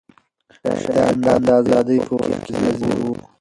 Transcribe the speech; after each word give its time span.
شاهدان 0.91 1.39
د 1.47 1.47
ازادۍ 1.61 1.99
په 2.07 2.13
وخت 2.19 2.39
کې 2.45 2.53
حاضر 2.61 2.93
وو. 3.01 3.13